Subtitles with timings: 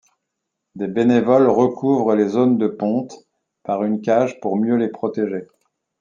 [0.73, 3.13] Des bénévoles recouvrent les zones de ponte
[3.61, 5.45] par une cage pour mieux les protéger.